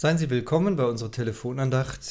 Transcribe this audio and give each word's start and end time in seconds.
Seien 0.00 0.16
Sie 0.16 0.30
willkommen 0.30 0.76
bei 0.76 0.84
unserer 0.84 1.10
Telefonandacht, 1.10 2.02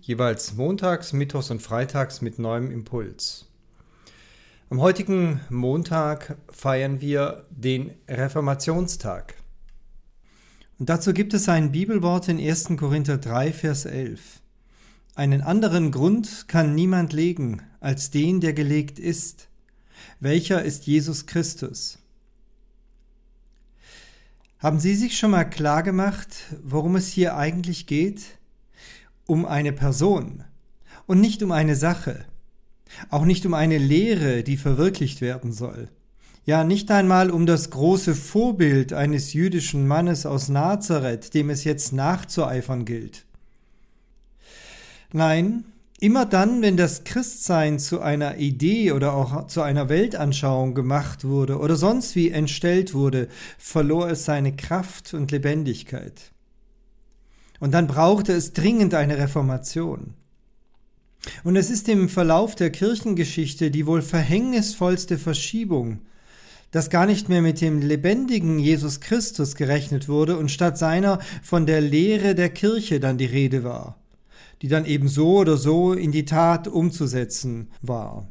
jeweils 0.00 0.54
montags, 0.54 1.12
mittwochs 1.12 1.50
und 1.50 1.60
freitags 1.60 2.22
mit 2.22 2.38
neuem 2.38 2.70
Impuls. 2.70 3.44
Am 4.70 4.80
heutigen 4.80 5.42
Montag 5.50 6.38
feiern 6.50 7.02
wir 7.02 7.44
den 7.50 7.90
Reformationstag. 8.08 9.34
Und 10.78 10.88
dazu 10.88 11.12
gibt 11.12 11.34
es 11.34 11.50
ein 11.50 11.70
Bibelwort 11.70 12.28
in 12.28 12.40
1. 12.40 12.78
Korinther 12.78 13.18
3, 13.18 13.52
Vers 13.52 13.84
11. 13.84 14.40
Einen 15.14 15.42
anderen 15.42 15.90
Grund 15.90 16.48
kann 16.48 16.74
niemand 16.74 17.12
legen 17.12 17.60
als 17.78 18.10
den, 18.10 18.40
der 18.40 18.54
gelegt 18.54 18.98
ist. 18.98 19.48
Welcher 20.18 20.62
ist 20.62 20.86
Jesus 20.86 21.26
Christus? 21.26 21.97
Haben 24.58 24.80
Sie 24.80 24.96
sich 24.96 25.16
schon 25.16 25.30
mal 25.30 25.44
klar 25.44 25.84
gemacht, 25.84 26.28
worum 26.64 26.96
es 26.96 27.06
hier 27.06 27.36
eigentlich 27.36 27.86
geht? 27.86 28.22
Um 29.24 29.46
eine 29.46 29.72
Person 29.72 30.42
und 31.06 31.20
nicht 31.20 31.44
um 31.44 31.52
eine 31.52 31.76
Sache, 31.76 32.24
auch 33.08 33.24
nicht 33.24 33.46
um 33.46 33.54
eine 33.54 33.78
Lehre, 33.78 34.42
die 34.42 34.56
verwirklicht 34.56 35.20
werden 35.20 35.52
soll. 35.52 35.88
Ja, 36.44 36.64
nicht 36.64 36.90
einmal 36.90 37.30
um 37.30 37.46
das 37.46 37.70
große 37.70 38.16
Vorbild 38.16 38.92
eines 38.92 39.32
jüdischen 39.32 39.86
Mannes 39.86 40.26
aus 40.26 40.48
Nazareth, 40.48 41.34
dem 41.34 41.50
es 41.50 41.62
jetzt 41.62 41.92
nachzueifern 41.92 42.84
gilt. 42.84 43.26
Nein, 45.12 45.66
Immer 46.00 46.26
dann, 46.26 46.62
wenn 46.62 46.76
das 46.76 47.02
Christsein 47.02 47.80
zu 47.80 48.00
einer 48.00 48.36
Idee 48.36 48.92
oder 48.92 49.14
auch 49.14 49.48
zu 49.48 49.62
einer 49.62 49.88
Weltanschauung 49.88 50.74
gemacht 50.74 51.24
wurde 51.24 51.58
oder 51.58 51.74
sonst 51.74 52.14
wie 52.14 52.30
entstellt 52.30 52.94
wurde, 52.94 53.26
verlor 53.58 54.08
es 54.08 54.24
seine 54.24 54.54
Kraft 54.54 55.12
und 55.12 55.32
Lebendigkeit. 55.32 56.30
Und 57.58 57.74
dann 57.74 57.88
brauchte 57.88 58.32
es 58.32 58.52
dringend 58.52 58.94
eine 58.94 59.18
Reformation. 59.18 60.14
Und 61.42 61.56
es 61.56 61.68
ist 61.68 61.88
im 61.88 62.08
Verlauf 62.08 62.54
der 62.54 62.70
Kirchengeschichte 62.70 63.72
die 63.72 63.84
wohl 63.84 64.02
verhängnisvollste 64.02 65.18
Verschiebung, 65.18 65.98
dass 66.70 66.90
gar 66.90 67.06
nicht 67.06 67.28
mehr 67.28 67.42
mit 67.42 67.60
dem 67.60 67.82
lebendigen 67.82 68.60
Jesus 68.60 69.00
Christus 69.00 69.56
gerechnet 69.56 70.08
wurde 70.08 70.38
und 70.38 70.52
statt 70.52 70.78
seiner 70.78 71.18
von 71.42 71.66
der 71.66 71.80
Lehre 71.80 72.36
der 72.36 72.50
Kirche 72.50 73.00
dann 73.00 73.18
die 73.18 73.24
Rede 73.24 73.64
war 73.64 73.97
die 74.62 74.68
dann 74.68 74.84
eben 74.84 75.08
so 75.08 75.38
oder 75.38 75.56
so 75.56 75.92
in 75.92 76.12
die 76.12 76.24
Tat 76.24 76.68
umzusetzen 76.68 77.68
war. 77.82 78.28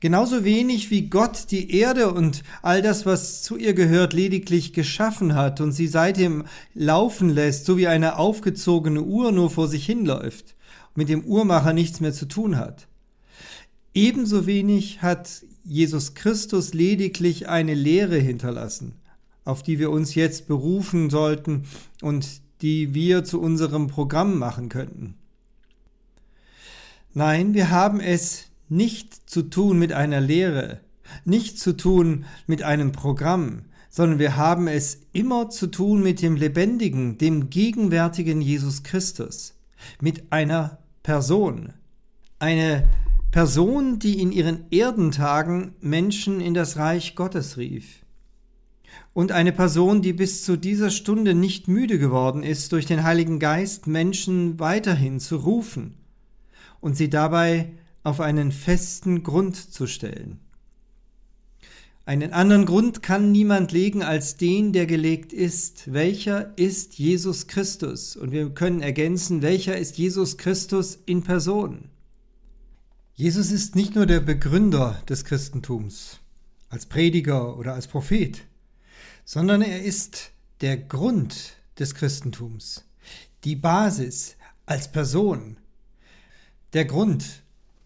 Genauso 0.00 0.44
wenig 0.44 0.92
wie 0.92 1.08
Gott 1.08 1.50
die 1.50 1.76
Erde 1.76 2.12
und 2.12 2.44
all 2.62 2.82
das, 2.82 3.04
was 3.04 3.42
zu 3.42 3.56
ihr 3.56 3.74
gehört, 3.74 4.12
lediglich 4.12 4.72
geschaffen 4.72 5.34
hat 5.34 5.60
und 5.60 5.72
sie 5.72 5.88
seitdem 5.88 6.44
laufen 6.74 7.30
lässt, 7.30 7.64
so 7.64 7.76
wie 7.76 7.88
eine 7.88 8.16
aufgezogene 8.16 9.02
Uhr 9.02 9.32
nur 9.32 9.50
vor 9.50 9.66
sich 9.66 9.84
hinläuft, 9.84 10.54
mit 10.94 11.08
dem 11.08 11.24
Uhrmacher 11.24 11.72
nichts 11.72 11.98
mehr 12.00 12.12
zu 12.12 12.26
tun 12.26 12.56
hat. 12.56 12.86
Ebenso 13.92 14.46
wenig 14.46 15.02
hat 15.02 15.42
Jesus 15.64 16.14
Christus 16.14 16.74
lediglich 16.74 17.48
eine 17.48 17.74
Lehre 17.74 18.18
hinterlassen, 18.18 18.94
auf 19.44 19.64
die 19.64 19.80
wir 19.80 19.90
uns 19.90 20.14
jetzt 20.14 20.46
berufen 20.46 21.10
sollten 21.10 21.64
und 22.02 22.40
die 22.62 22.94
wir 22.94 23.24
zu 23.24 23.40
unserem 23.40 23.86
Programm 23.86 24.38
machen 24.38 24.68
könnten. 24.68 25.14
Nein, 27.14 27.54
wir 27.54 27.70
haben 27.70 28.00
es 28.00 28.46
nicht 28.68 29.30
zu 29.30 29.42
tun 29.42 29.78
mit 29.78 29.92
einer 29.92 30.20
Lehre, 30.20 30.80
nicht 31.24 31.58
zu 31.58 31.76
tun 31.76 32.26
mit 32.46 32.62
einem 32.62 32.92
Programm, 32.92 33.62
sondern 33.88 34.18
wir 34.18 34.36
haben 34.36 34.68
es 34.68 35.00
immer 35.12 35.48
zu 35.48 35.68
tun 35.68 36.02
mit 36.02 36.20
dem 36.20 36.36
lebendigen, 36.36 37.18
dem 37.18 37.50
gegenwärtigen 37.50 38.40
Jesus 38.40 38.82
Christus, 38.82 39.54
mit 40.00 40.32
einer 40.32 40.78
Person, 41.02 41.72
eine 42.38 42.86
Person, 43.30 43.98
die 43.98 44.20
in 44.20 44.32
ihren 44.32 44.70
Erdentagen 44.70 45.74
Menschen 45.80 46.40
in 46.40 46.54
das 46.54 46.76
Reich 46.76 47.14
Gottes 47.14 47.56
rief 47.56 48.04
und 49.14 49.32
eine 49.32 49.52
Person, 49.52 50.02
die 50.02 50.12
bis 50.12 50.44
zu 50.44 50.56
dieser 50.56 50.90
Stunde 50.90 51.34
nicht 51.34 51.66
müde 51.68 51.98
geworden 51.98 52.42
ist, 52.42 52.72
durch 52.72 52.86
den 52.86 53.02
Heiligen 53.02 53.38
Geist 53.38 53.86
Menschen 53.86 54.60
weiterhin 54.60 55.20
zu 55.20 55.36
rufen 55.36 55.94
und 56.80 56.96
sie 56.96 57.10
dabei 57.10 57.70
auf 58.04 58.20
einen 58.20 58.52
festen 58.52 59.22
Grund 59.22 59.56
zu 59.56 59.86
stellen. 59.86 60.38
Einen 62.08 62.32
anderen 62.32 62.64
Grund 62.64 63.02
kann 63.02 63.32
niemand 63.32 63.70
legen 63.72 64.02
als 64.02 64.38
den, 64.38 64.72
der 64.72 64.86
gelegt 64.86 65.34
ist. 65.34 65.92
Welcher 65.92 66.56
ist 66.56 66.98
Jesus 66.98 67.48
Christus? 67.48 68.16
Und 68.16 68.30
wir 68.30 68.48
können 68.48 68.80
ergänzen, 68.80 69.42
welcher 69.42 69.76
ist 69.76 69.98
Jesus 69.98 70.38
Christus 70.38 70.98
in 71.04 71.22
Person? 71.22 71.90
Jesus 73.14 73.50
ist 73.50 73.76
nicht 73.76 73.94
nur 73.94 74.06
der 74.06 74.20
Begründer 74.20 75.02
des 75.06 75.26
Christentums, 75.26 76.20
als 76.70 76.86
Prediger 76.86 77.58
oder 77.58 77.74
als 77.74 77.88
Prophet 77.88 78.47
sondern 79.28 79.60
er 79.60 79.82
ist 79.82 80.30
der 80.62 80.78
Grund 80.78 81.58
des 81.78 81.94
Christentums, 81.94 82.86
die 83.44 83.56
Basis 83.56 84.36
als 84.64 84.90
Person, 84.90 85.58
der 86.72 86.86
Grund, 86.86 87.42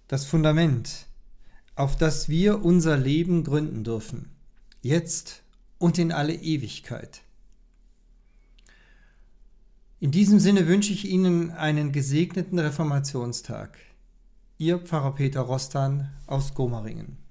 das 0.06 0.25
Fundament, 0.25 1.08
auf 1.75 1.97
das 1.97 2.28
wir 2.28 2.64
unser 2.64 2.97
Leben 2.97 3.42
gründen 3.42 3.82
dürfen, 3.82 4.31
jetzt 4.82 5.42
und 5.78 5.98
in 5.98 6.12
alle 6.12 6.34
Ewigkeit. 6.34 7.22
In 9.98 10.12
diesem 10.12 10.38
Sinne 10.38 10.69
wünsche 10.69 10.92
ich 10.92 11.08
Ihnen 11.08 11.50
einen 11.50 11.91
gesegneten 11.91 12.60
Reformationstag. 12.60 13.76
Ihr 14.58 14.78
Pfarrer 14.78 15.16
Peter 15.16 15.41
Rostan 15.41 16.08
aus 16.28 16.54
Gomaringen. 16.54 17.22